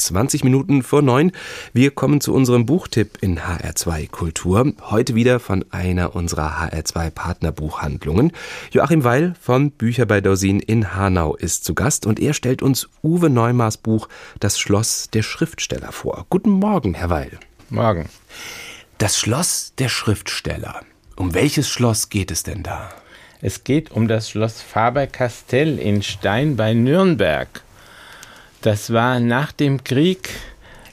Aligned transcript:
20 0.00 0.44
Minuten 0.44 0.82
vor 0.82 1.02
neun. 1.02 1.32
Wir 1.72 1.90
kommen 1.90 2.20
zu 2.20 2.34
unserem 2.34 2.66
Buchtipp 2.66 3.18
in 3.20 3.38
HR2 3.38 4.10
Kultur. 4.10 4.72
Heute 4.82 5.14
wieder 5.14 5.40
von 5.40 5.64
einer 5.70 6.16
unserer 6.16 6.60
HR2 6.60 7.10
Partnerbuchhandlungen. 7.10 8.32
Joachim 8.70 9.04
Weil 9.04 9.34
von 9.40 9.70
Bücher 9.70 10.06
bei 10.06 10.20
Dorsin 10.20 10.60
in 10.60 10.94
Hanau 10.94 11.36
ist 11.36 11.64
zu 11.64 11.74
Gast 11.74 12.06
und 12.06 12.18
er 12.18 12.34
stellt 12.34 12.62
uns 12.62 12.88
Uwe 13.02 13.30
Neumars 13.30 13.76
Buch 13.76 14.08
Das 14.40 14.58
Schloss 14.58 15.08
der 15.12 15.22
Schriftsteller 15.22 15.92
vor. 15.92 16.26
Guten 16.30 16.50
Morgen, 16.50 16.94
Herr 16.94 17.10
Weil. 17.10 17.38
Morgen. 17.68 18.08
Das 18.98 19.18
Schloss 19.18 19.74
der 19.78 19.88
Schriftsteller. 19.88 20.82
Um 21.16 21.34
welches 21.34 21.68
Schloss 21.68 22.08
geht 22.08 22.30
es 22.30 22.42
denn 22.42 22.62
da? 22.62 22.90
Es 23.42 23.64
geht 23.64 23.90
um 23.90 24.08
das 24.08 24.28
Schloss 24.28 24.60
Faber-Castell 24.60 25.78
in 25.78 26.02
Stein 26.02 26.56
bei 26.56 26.74
Nürnberg. 26.74 27.62
Das 28.62 28.92
war 28.92 29.20
nach 29.20 29.52
dem 29.52 29.84
Krieg 29.84 30.28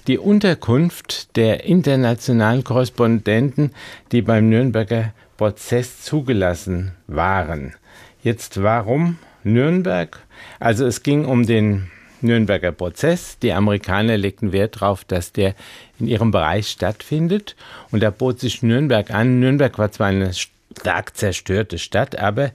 die 0.07 0.17
Unterkunft 0.17 1.35
der 1.35 1.65
internationalen 1.65 2.63
Korrespondenten, 2.63 3.71
die 4.13 4.21
beim 4.21 4.47
Nürnberger 4.47 5.13
Prozess 5.35 6.01
zugelassen 6.01 6.93
waren. 7.07 7.75
Jetzt 8.23 8.63
warum 8.63 9.17
Nürnberg? 9.43 10.17
Also 10.61 10.85
es 10.85 11.03
ging 11.03 11.25
um 11.25 11.45
den 11.45 11.91
Nürnberger 12.21 12.71
Prozess. 12.71 13.37
Die 13.39 13.51
Amerikaner 13.51 14.15
legten 14.15 14.53
Wert 14.53 14.77
darauf, 14.77 15.03
dass 15.03 15.33
der 15.33 15.53
in 15.99 16.07
ihrem 16.07 16.31
Bereich 16.31 16.69
stattfindet. 16.69 17.57
Und 17.91 18.01
da 18.01 18.11
bot 18.11 18.39
sich 18.39 18.63
Nürnberg 18.63 19.11
an. 19.11 19.41
Nürnberg 19.41 19.77
war 19.77 19.91
zwar 19.91 20.07
eine 20.07 20.31
stark 20.33 21.17
zerstörte 21.17 21.79
Stadt, 21.79 22.17
aber 22.17 22.51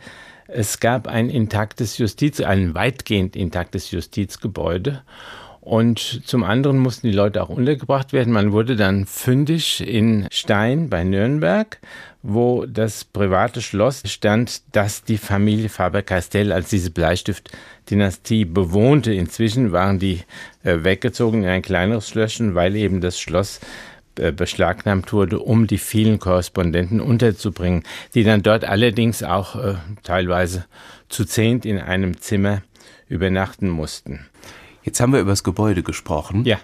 es 0.49 0.81
gab 0.81 1.07
ein 1.09 1.31
intaktes 1.31 1.99
Justiz, 1.99 2.41
ein 2.41 2.75
weitgehend 2.75 3.37
intaktes 3.37 3.91
Justizgebäude. 3.91 5.03
Und 5.63 6.27
zum 6.27 6.43
anderen 6.43 6.79
mussten 6.79 7.07
die 7.07 7.15
Leute 7.17 7.41
auch 7.41 7.49
untergebracht 7.49 8.13
werden. 8.13 8.33
Man 8.33 8.51
wurde 8.51 8.75
dann 8.75 9.07
fündig 9.07 9.81
in 9.87 10.27
Stein 10.33 10.91
bei 10.91 11.05
Nürnberg, 11.05 11.79
wo 12.21 12.67
das 12.67 13.05
private 13.05 13.63
Schloss 13.63 14.03
stand, 14.07 14.63
das 14.73 15.05
die 15.05 15.19
Familie 15.19 15.69
Faber-Castell 15.69 16.51
als 16.51 16.71
diese 16.71 16.91
Bleistift-Dynastie 16.91 18.45
bewohnte. 18.45 19.15
Inzwischen 19.15 19.71
waren 19.71 20.01
die 20.01 20.23
äh, 20.65 20.83
weggezogen 20.83 21.45
in 21.45 21.49
ein 21.49 21.63
kleineres 21.63 22.09
Schlösschen, 22.09 22.57
weil 22.57 22.75
eben 22.75 23.01
das 23.01 23.21
Schloss 23.21 23.61
beschlagnahmt 24.15 25.13
wurde, 25.13 25.39
um 25.39 25.67
die 25.67 25.79
vielen 25.79 26.19
Korrespondenten 26.19 27.01
unterzubringen, 27.01 27.83
die 28.15 28.25
dann 28.25 28.43
dort 28.43 28.65
allerdings 28.65 29.23
auch 29.23 29.57
äh, 29.57 29.75
teilweise 30.03 30.67
zu 31.09 31.25
zehnt 31.25 31.65
in 31.65 31.79
einem 31.79 32.21
Zimmer 32.21 32.63
übernachten 33.09 33.69
mussten. 33.69 34.27
Jetzt 34.83 35.01
haben 35.01 35.13
wir 35.13 35.21
über 35.21 35.33
das 35.33 35.45
Gebäude 35.45 35.83
gesprochen. 35.83 36.45
Ja. 36.45 36.59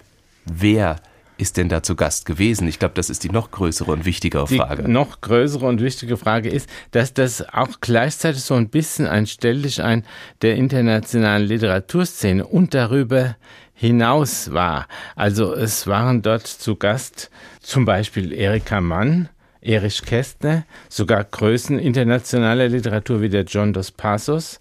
Wer 0.44 0.96
ist 1.38 1.56
denn 1.56 1.68
da 1.68 1.82
zu 1.82 1.96
Gast 1.96 2.26
gewesen? 2.26 2.68
Ich 2.68 2.78
glaube, 2.78 2.94
das 2.94 3.10
ist 3.10 3.24
die 3.24 3.30
noch 3.30 3.50
größere 3.50 3.90
und 3.90 4.04
wichtigere 4.04 4.46
Frage. 4.46 4.82
Die 4.82 4.90
noch 4.90 5.20
größere 5.20 5.66
und 5.66 5.80
wichtige 5.80 6.16
Frage 6.16 6.50
ist, 6.50 6.68
dass 6.90 7.14
das 7.14 7.48
auch 7.48 7.80
gleichzeitig 7.80 8.42
so 8.42 8.54
ein 8.54 8.68
bisschen 8.68 9.06
ein 9.06 9.26
Stelldichein 9.26 10.04
der 10.42 10.56
internationalen 10.56 11.46
Literaturszene 11.46 12.46
und 12.46 12.74
darüber 12.74 13.36
hinaus 13.72 14.52
war. 14.52 14.88
Also 15.14 15.54
es 15.54 15.86
waren 15.86 16.22
dort 16.22 16.46
zu 16.46 16.76
Gast 16.76 17.30
zum 17.60 17.84
Beispiel 17.84 18.32
Erika 18.32 18.80
Mann, 18.80 19.28
Erich 19.60 20.02
Kästner, 20.02 20.64
sogar 20.88 21.24
Größen 21.24 21.78
internationaler 21.78 22.68
Literatur 22.68 23.20
wie 23.20 23.28
der 23.28 23.44
John 23.44 23.72
dos 23.72 23.90
Passos. 23.90 24.58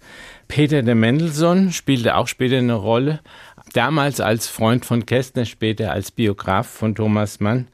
Peter 0.48 0.82
de 0.82 0.94
Mendelssohn 0.94 1.72
spielte 1.72 2.16
auch 2.16 2.26
später 2.26 2.56
eine 2.56 2.74
Rolle, 2.74 3.20
damals 3.72 4.20
als 4.20 4.48
Freund 4.48 4.84
von 4.84 5.06
Kästner, 5.06 5.44
später 5.44 5.92
als 5.92 6.10
Biograf 6.10 6.66
von 6.66 6.94
Thomas 6.94 7.40
Mann. 7.40 7.68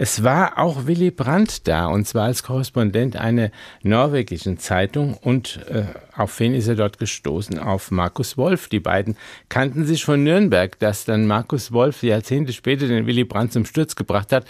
Es 0.00 0.22
war 0.22 0.58
auch 0.58 0.86
Willy 0.86 1.10
Brandt 1.10 1.66
da, 1.66 1.88
und 1.88 2.06
zwar 2.06 2.26
als 2.26 2.44
Korrespondent 2.44 3.16
einer 3.16 3.50
norwegischen 3.82 4.56
Zeitung. 4.56 5.14
Und 5.14 5.58
äh, 5.68 5.86
auf 6.16 6.38
wen 6.38 6.54
ist 6.54 6.68
er 6.68 6.76
dort 6.76 6.98
gestoßen? 6.98 7.58
Auf 7.58 7.90
Markus 7.90 8.36
Wolf. 8.36 8.68
Die 8.68 8.78
beiden 8.78 9.16
kannten 9.48 9.84
sich 9.84 10.04
von 10.04 10.22
Nürnberg. 10.22 10.78
Dass 10.78 11.04
dann 11.04 11.26
Markus 11.26 11.72
Wolf 11.72 12.04
Jahrzehnte 12.04 12.52
später 12.52 12.86
den 12.86 13.06
Willy 13.06 13.24
Brandt 13.24 13.52
zum 13.52 13.64
Sturz 13.64 13.96
gebracht 13.96 14.30
hat, 14.30 14.46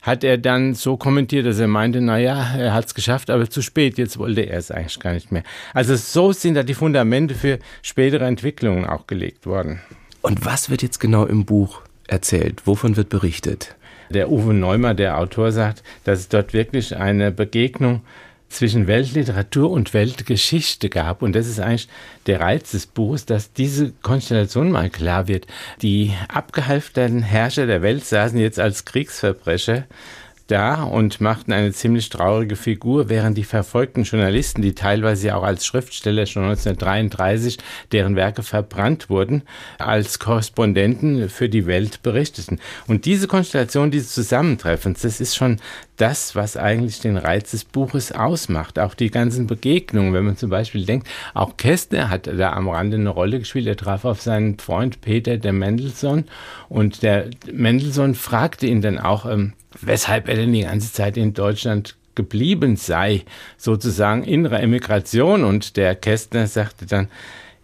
hat 0.00 0.22
er 0.22 0.38
dann 0.38 0.74
so 0.74 0.96
kommentiert, 0.96 1.44
dass 1.44 1.58
er 1.58 1.66
meinte, 1.66 2.00
naja, 2.00 2.54
er 2.56 2.72
hat 2.72 2.86
es 2.86 2.94
geschafft, 2.94 3.30
aber 3.30 3.50
zu 3.50 3.62
spät, 3.62 3.98
jetzt 3.98 4.16
wollte 4.20 4.42
er 4.42 4.58
es 4.58 4.70
eigentlich 4.70 5.00
gar 5.00 5.14
nicht 5.14 5.32
mehr. 5.32 5.42
Also 5.72 5.96
so 5.96 6.30
sind 6.30 6.54
da 6.54 6.62
die 6.62 6.74
Fundamente 6.74 7.34
für 7.34 7.58
spätere 7.82 8.26
Entwicklungen 8.26 8.86
auch 8.86 9.08
gelegt 9.08 9.44
worden. 9.44 9.80
Und 10.24 10.46
was 10.46 10.70
wird 10.70 10.82
jetzt 10.82 11.00
genau 11.00 11.26
im 11.26 11.44
Buch 11.44 11.82
erzählt? 12.06 12.66
Wovon 12.66 12.96
wird 12.96 13.10
berichtet? 13.10 13.76
Der 14.08 14.30
Uwe 14.30 14.54
Neumer, 14.54 14.94
der 14.94 15.18
Autor, 15.18 15.52
sagt, 15.52 15.82
dass 16.04 16.18
es 16.20 16.28
dort 16.30 16.54
wirklich 16.54 16.96
eine 16.96 17.30
Begegnung 17.30 18.00
zwischen 18.48 18.86
Weltliteratur 18.86 19.70
und 19.70 19.92
Weltgeschichte 19.92 20.88
gab. 20.88 21.20
Und 21.20 21.36
das 21.36 21.46
ist 21.46 21.60
eigentlich 21.60 21.88
der 22.24 22.40
Reiz 22.40 22.70
des 22.70 22.86
Buches, 22.86 23.26
dass 23.26 23.52
diese 23.52 23.92
Konstellation 24.00 24.70
mal 24.70 24.88
klar 24.88 25.28
wird. 25.28 25.46
Die 25.82 26.14
abgehalfterten 26.28 27.20
Herrscher 27.20 27.66
der 27.66 27.82
Welt 27.82 28.06
saßen 28.06 28.38
jetzt 28.38 28.58
als 28.58 28.86
Kriegsverbrecher 28.86 29.84
da 30.46 30.82
und 30.82 31.20
machten 31.20 31.52
eine 31.52 31.72
ziemlich 31.72 32.10
traurige 32.10 32.56
Figur, 32.56 33.08
während 33.08 33.38
die 33.38 33.44
verfolgten 33.44 34.02
Journalisten, 34.02 34.62
die 34.62 34.74
teilweise 34.74 35.34
auch 35.34 35.42
als 35.42 35.64
Schriftsteller 35.64 36.26
schon 36.26 36.44
1933, 36.44 37.58
deren 37.92 38.16
Werke 38.16 38.42
verbrannt 38.42 39.08
wurden, 39.08 39.42
als 39.78 40.18
Korrespondenten 40.18 41.28
für 41.28 41.48
die 41.48 41.66
Welt 41.66 42.02
berichteten. 42.02 42.60
Und 42.86 43.06
diese 43.06 43.26
Konstellation 43.26 43.90
dieses 43.90 44.12
Zusammentreffens, 44.14 45.02
das 45.02 45.20
ist 45.20 45.34
schon 45.34 45.58
das, 45.96 46.34
was 46.34 46.56
eigentlich 46.56 47.00
den 47.00 47.16
Reiz 47.16 47.52
des 47.52 47.64
Buches 47.64 48.12
ausmacht. 48.12 48.78
Auch 48.78 48.94
die 48.94 49.10
ganzen 49.10 49.46
Begegnungen, 49.46 50.12
wenn 50.12 50.24
man 50.24 50.36
zum 50.36 50.50
Beispiel 50.50 50.84
denkt, 50.84 51.08
auch 51.34 51.56
Kästner 51.56 52.10
hat 52.10 52.26
da 52.26 52.52
am 52.52 52.68
Rande 52.68 52.96
eine 52.96 53.10
Rolle 53.10 53.38
gespielt. 53.38 53.66
Er 53.66 53.76
traf 53.76 54.04
auf 54.04 54.20
seinen 54.20 54.58
Freund 54.58 55.00
Peter 55.00 55.36
der 55.36 55.52
Mendelssohn 55.52 56.24
und 56.68 57.02
der 57.02 57.30
Mendelssohn 57.50 58.14
fragte 58.14 58.66
ihn 58.66 58.82
dann 58.82 58.98
auch, 58.98 59.24
ähm, 59.26 59.52
weshalb 59.80 60.28
er 60.28 60.36
denn 60.36 60.52
die 60.52 60.62
ganze 60.62 60.92
Zeit 60.92 61.16
in 61.16 61.34
Deutschland 61.34 61.96
geblieben 62.14 62.76
sei, 62.76 63.24
sozusagen 63.56 64.24
innere 64.24 64.58
Emigration. 64.58 65.44
Und 65.44 65.76
der 65.76 65.94
Kästner 65.94 66.46
sagte 66.46 66.86
dann, 66.86 67.08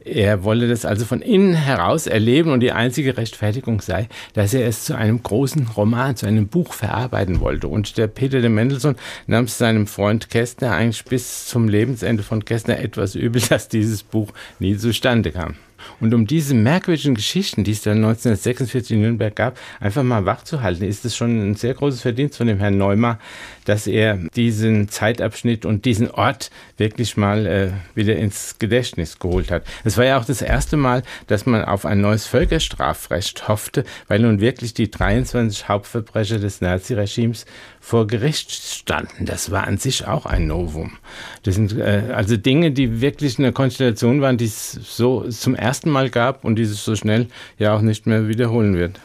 er 0.02 0.44
wolle 0.44 0.66
das 0.66 0.86
also 0.86 1.04
von 1.04 1.20
innen 1.20 1.52
heraus 1.52 2.06
erleben 2.06 2.52
und 2.52 2.60
die 2.60 2.72
einzige 2.72 3.18
Rechtfertigung 3.18 3.82
sei, 3.82 4.08
dass 4.32 4.54
er 4.54 4.66
es 4.66 4.84
zu 4.84 4.94
einem 4.94 5.22
großen 5.22 5.68
Roman, 5.76 6.16
zu 6.16 6.26
einem 6.26 6.48
Buch 6.48 6.72
verarbeiten 6.72 7.40
wollte. 7.40 7.68
Und 7.68 7.98
der 7.98 8.06
Peter 8.06 8.40
de 8.40 8.48
Mendelssohn 8.48 8.96
nahm 9.26 9.44
es 9.44 9.58
seinem 9.58 9.86
Freund 9.86 10.30
Kästner 10.30 10.72
eigentlich 10.72 11.04
bis 11.04 11.46
zum 11.46 11.68
Lebensende 11.68 12.22
von 12.22 12.44
Kästner 12.44 12.78
etwas 12.78 13.14
übel, 13.14 13.42
dass 13.48 13.68
dieses 13.68 14.02
Buch 14.02 14.32
nie 14.58 14.76
zustande 14.76 15.32
kam. 15.32 15.56
Und 16.00 16.14
um 16.14 16.26
diese 16.26 16.54
merkwürdigen 16.54 17.14
Geschichten, 17.14 17.64
die 17.64 17.72
es 17.72 17.82
dann 17.82 17.98
1946 17.98 18.96
in 18.96 19.02
Nürnberg 19.02 19.34
gab, 19.34 19.58
einfach 19.80 20.02
mal 20.02 20.24
wachzuhalten, 20.26 20.86
ist 20.86 21.04
es 21.04 21.16
schon 21.16 21.50
ein 21.50 21.54
sehr 21.54 21.74
großes 21.74 22.02
Verdienst 22.02 22.36
von 22.36 22.46
dem 22.46 22.58
Herrn 22.58 22.78
Neumann, 22.78 23.18
dass 23.64 23.86
er 23.86 24.16
diesen 24.34 24.88
Zeitabschnitt 24.88 25.64
und 25.64 25.84
diesen 25.84 26.10
Ort 26.10 26.50
wirklich 26.76 27.16
mal 27.16 27.46
äh, 27.46 27.70
wieder 27.94 28.16
ins 28.16 28.56
Gedächtnis 28.58 29.18
geholt 29.18 29.50
hat. 29.50 29.64
Es 29.84 29.96
war 29.96 30.04
ja 30.04 30.18
auch 30.18 30.24
das 30.24 30.42
erste 30.42 30.76
Mal, 30.76 31.02
dass 31.26 31.46
man 31.46 31.64
auf 31.64 31.86
ein 31.86 32.00
neues 32.00 32.26
Völkerstrafrecht 32.26 33.48
hoffte, 33.48 33.84
weil 34.08 34.20
nun 34.20 34.40
wirklich 34.40 34.74
die 34.74 34.90
23 34.90 35.68
Hauptverbrecher 35.68 36.38
des 36.38 36.60
Naziregimes 36.60 37.46
vor 37.80 38.06
Gericht 38.06 38.52
standen. 38.52 39.24
Das 39.24 39.50
war 39.50 39.66
an 39.66 39.78
sich 39.78 40.06
auch 40.06 40.26
ein 40.26 40.46
Novum. 40.46 40.98
Das 41.42 41.54
sind 41.54 41.76
äh, 41.78 42.12
also 42.14 42.36
Dinge, 42.36 42.72
die 42.72 43.00
wirklich 43.00 43.38
eine 43.38 43.52
Konstellation 43.52 44.20
waren, 44.20 44.36
die 44.36 44.44
es 44.44 44.72
so 44.72 45.28
zum 45.28 45.54
ersten 45.54 45.69
Mal 45.90 46.10
gab 46.10 46.44
und 46.44 46.56
die 46.56 46.62
es 46.72 46.84
so 46.84 46.96
schnell 46.96 47.26
ja 47.58 47.74
auch 47.74 47.80
nicht 47.80 48.06
mehr 48.06 48.28
wiederholen 48.28 48.76
wird 48.76 49.00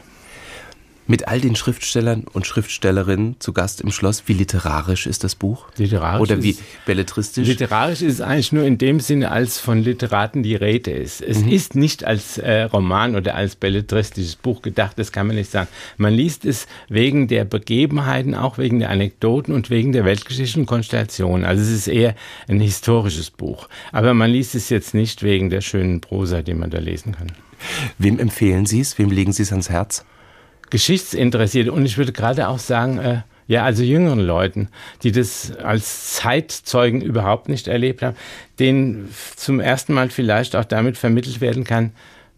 mit 1.08 1.28
all 1.28 1.40
den 1.40 1.56
Schriftstellern 1.56 2.26
und 2.32 2.47
Schriftstellerinnen 2.47 3.35
zu 3.40 3.53
Gast 3.53 3.82
im 3.82 3.91
Schloss. 3.91 4.24
Wie 4.26 4.34
literarisch 4.34 5.06
ist 5.06 5.24
das 5.24 5.35
Buch? 5.35 5.68
Literarisch. 5.78 6.22
Oder 6.22 6.44
wie 6.44 6.58
belletristisch? 6.85 7.47
Literarisch 7.47 8.02
ist 8.02 8.16
es 8.16 8.22
eigentlich 8.22 8.52
nur 8.52 8.64
in 8.64 8.78
dem 8.78 9.00
Sinne, 9.00 9.32
als 9.32 9.59
von 9.59 9.84
Literaten 9.84 10.44
die 10.44 10.56
Rede 10.56 10.91
ist. 10.91 11.22
Es 11.22 11.40
mhm. 11.40 11.52
ist 11.52 11.76
nicht 11.76 12.03
als 12.03 12.38
äh, 12.38 12.64
Roman 12.64 13.16
oder 13.16 13.35
als 13.35 13.56
belletristisches 13.56 14.35
Buch 14.35 14.62
gedacht, 14.62 14.97
das 14.97 15.12
kann 15.12 15.28
man 15.28 15.35
nicht 15.35 15.52
sagen. 15.52 15.68
Man 15.97 16.14
liest 16.14 16.46
es 16.46 16.68
wegen 16.90 17.28
der 17.28 17.46
Begebenheiten, 17.46 18.35
auch 18.35 18.58
wegen 18.58 18.79
der 18.79 18.90
Anekdoten 18.90 19.53
und 19.53 19.70
wegen 19.70 19.91
der 19.91 20.06
weltgeschichtlichen 20.06 20.66
Konstellation. 20.66 21.46
Also 21.46 21.62
es 21.62 21.70
ist 21.70 21.88
eher 21.88 22.16
ein 22.47 22.59
historisches 22.59 23.29
Buch. 23.29 23.70
Aber 23.91 24.14
man 24.14 24.32
liest 24.32 24.56
es 24.56 24.70
jetzt 24.70 24.94
nicht 24.94 25.24
wegen 25.24 25.50
der 25.50 25.62
schönen 25.62 26.02
Prosa, 26.02 26.41
die 26.41 26.53
man 26.53 26.70
da 26.70 26.79
lesen 26.79 27.14
kann. 27.14 27.32
Wem 27.97 28.20
empfehlen 28.20 28.66
Sie 28.66 28.79
es? 28.79 28.97
Wem 28.97 29.12
legen 29.12 29.34
Sie 29.34 29.44
es 29.44 29.52
ans 29.52 29.70
Herz? 29.70 30.06
Geschichtsinteressiert 30.70 31.70
und 31.70 31.85
ich 31.85 31.97
würde 31.97 32.12
gerade 32.12 32.47
auch 32.47 32.59
sagen, 32.59 32.97
äh, 32.97 33.22
ja, 33.47 33.64
also 33.64 33.84
jüngeren 33.84 34.20
Leuten, 34.20 34.70
die 35.03 35.12
das 35.12 35.56
als 35.58 36.14
Zeitzeugen 36.14 37.02
überhaupt 37.02 37.47
nicht 37.47 37.67
erlebt 37.67 38.02
haben, 38.02 38.16
denen 38.59 39.14
zum 39.35 39.59
ersten 39.59 39.94
Mal 39.94 40.09
vielleicht 40.09 40.56
auch 40.56 40.66
damit 40.66 40.97
vermittelt 40.97 41.41
werden 41.41 41.64
kann, 41.64 41.91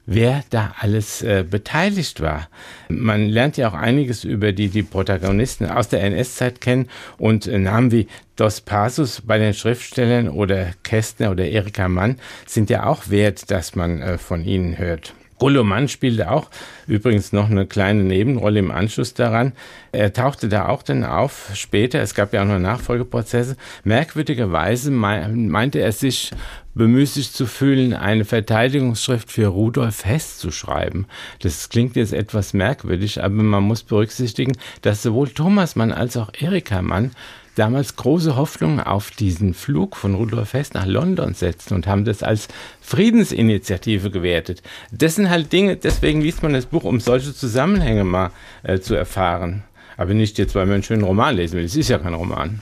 wer 0.05 0.43
da 0.49 0.73
alles 0.79 1.21
äh, 1.21 1.45
beteiligt 1.49 2.21
war. 2.21 2.47
Man 2.89 3.27
lernt 3.27 3.57
ja 3.57 3.69
auch 3.69 3.73
einiges 3.73 4.23
über 4.23 4.53
die, 4.53 4.69
die 4.69 4.83
Protagonisten 4.83 5.69
aus 5.69 5.89
der 5.89 6.01
NS-Zeit 6.03 6.61
kennen 6.61 6.89
und 7.17 7.45
äh, 7.45 7.59
Namen 7.59 7.91
wie 7.91 8.07
Dos 8.35 8.61
Passus 8.61 9.21
bei 9.25 9.37
den 9.37 9.53
Schriftstellern 9.53 10.29
oder 10.29 10.67
Kästner 10.83 11.31
oder 11.31 11.45
Erika 11.45 11.87
Mann 11.87 12.17
sind 12.45 12.69
ja 12.69 12.85
auch 12.85 13.09
wert, 13.09 13.51
dass 13.51 13.75
man 13.75 14.01
äh, 14.01 14.17
von 14.17 14.43
ihnen 14.43 14.77
hört. 14.77 15.13
Rollo 15.39 15.63
Mann 15.63 15.87
spielte 15.87 16.31
auch 16.31 16.49
übrigens 16.87 17.31
noch 17.31 17.49
eine 17.49 17.67
kleine 17.67 18.03
Nebenrolle 18.03 18.59
im 18.59 18.71
Anschluss 18.71 19.13
daran. 19.13 19.53
Er 19.91 20.11
tauchte 20.11 20.49
da 20.49 20.67
auch 20.67 20.81
dann 20.81 21.03
auf 21.03 21.51
später. 21.53 22.01
Es 22.01 22.15
gab 22.15 22.33
ja 22.33 22.41
auch 22.41 22.47
noch 22.47 22.59
Nachfolgeprozesse. 22.59 23.55
Merkwürdigerweise 23.83 24.89
meinte 24.89 25.79
er 25.79 25.91
sich 25.91 26.31
bemüßigt 26.73 27.33
zu 27.33 27.45
fühlen, 27.45 27.93
eine 27.93 28.25
Verteidigungsschrift 28.25 29.31
für 29.31 29.47
Rudolf 29.47 30.05
Hess 30.05 30.37
zu 30.37 30.51
schreiben. 30.51 31.07
Das 31.41 31.69
klingt 31.69 31.95
jetzt 31.95 32.13
etwas 32.13 32.53
merkwürdig, 32.53 33.23
aber 33.23 33.33
man 33.35 33.63
muss 33.63 33.83
berücksichtigen, 33.83 34.53
dass 34.81 35.03
sowohl 35.03 35.29
Thomas 35.29 35.75
Mann 35.75 35.91
als 35.91 36.17
auch 36.17 36.31
Erika 36.39 36.81
Mann 36.81 37.11
damals 37.57 37.95
große 37.95 38.35
Hoffnung 38.35 38.79
auf 38.79 39.11
diesen 39.11 39.53
Flug 39.53 39.95
von 39.95 40.15
Rudolf 40.15 40.53
Hess 40.53 40.73
nach 40.73 40.85
London 40.85 41.33
setzten 41.33 41.73
und 41.75 41.87
haben 41.87 42.05
das 42.05 42.23
als 42.23 42.47
Friedensinitiative 42.81 44.11
gewertet. 44.11 44.61
Das 44.91 45.15
sind 45.15 45.29
halt 45.29 45.51
Dinge, 45.51 45.75
deswegen 45.75 46.21
liest 46.21 46.43
man 46.43 46.53
das 46.53 46.65
Buch, 46.65 46.83
um 46.83 46.99
solche 46.99 47.33
Zusammenhänge 47.33 48.03
mal 48.03 48.31
äh, 48.63 48.79
zu 48.79 48.95
erfahren. 48.95 49.63
Aber 49.97 50.13
nicht 50.13 50.37
jetzt, 50.37 50.53
weil 50.53 50.65
man 50.65 50.75
einen 50.75 50.83
schönen 50.83 51.03
Roman 51.03 51.35
lesen 51.35 51.57
will. 51.57 51.65
Es 51.65 51.75
ist 51.75 51.89
ja 51.89 51.97
kein 51.97 52.13
Roman. 52.13 52.61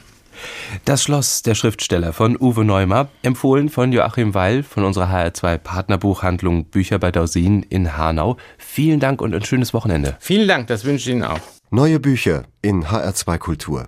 Das 0.84 1.04
Schloss 1.04 1.42
der 1.42 1.56
Schriftsteller 1.56 2.14
von 2.14 2.38
Uwe 2.38 2.66
Neumer, 2.66 3.08
empfohlen 3.22 3.70
von 3.70 3.92
Joachim 3.92 4.34
Weil 4.34 4.64
von 4.64 4.84
unserer 4.84 5.10
HR2 5.10 5.58
Partnerbuchhandlung 5.58 6.66
Bücher 6.66 7.00
bei 7.00 7.12
Dausin 7.12 7.64
in 7.64 7.98
Hanau. 7.98 8.38
Vielen 8.58 9.00
Dank 9.00 9.22
und 9.22 9.34
ein 9.34 9.44
schönes 9.44 9.74
Wochenende. 9.74 10.18
Vielen 10.20 10.48
Dank, 10.48 10.68
das 10.68 10.86
wünsche 10.86 11.10
ich 11.10 11.16
Ihnen 11.16 11.24
auch. 11.24 11.40
Neue 11.70 12.00
Bücher 12.00 12.44
in 12.62 12.86
HR2 12.86 13.38
Kultur. 13.38 13.88